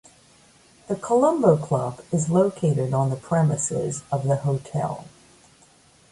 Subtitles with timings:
[0.87, 5.05] The Colombo Club is located on the premises of the hotel.